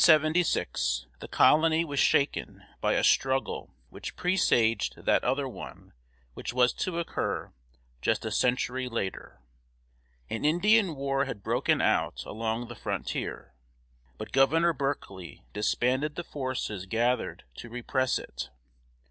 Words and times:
In 0.01 0.13
1676 0.13 1.05
the 1.19 1.27
colony 1.27 1.85
was 1.85 1.99
shaken 1.99 2.63
by 2.79 2.93
a 2.93 3.03
struggle 3.03 3.75
which 3.91 4.15
presaged 4.15 4.95
that 5.05 5.23
other 5.23 5.47
one 5.47 5.93
which 6.33 6.55
was 6.55 6.73
to 6.73 6.97
occur 6.97 7.51
just 8.01 8.25
a 8.25 8.31
century 8.31 8.89
later. 8.89 9.39
An 10.27 10.43
Indian 10.43 10.95
war 10.95 11.25
had 11.25 11.43
broken 11.43 11.81
out 11.81 12.23
along 12.25 12.67
the 12.67 12.73
frontier, 12.73 13.53
but 14.17 14.31
Governor 14.31 14.73
Berkeley 14.73 15.43
disbanded 15.53 16.15
the 16.15 16.23
forces 16.23 16.87
gathered 16.87 17.43
to 17.57 17.69
repress 17.69 18.17
it. 18.17 18.49